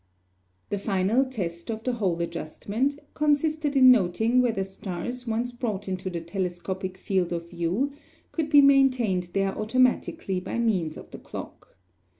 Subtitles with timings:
[0.69, 6.09] The final test of the whole adjustment consisted in noting whether stars once brought into
[6.09, 7.91] the telescopic field of view
[8.31, 11.77] could be maintained there automatically by means of the clock.